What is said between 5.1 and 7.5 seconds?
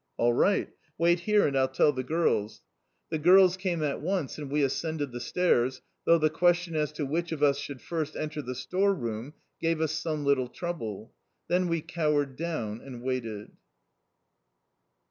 the stairs, though the question as to which of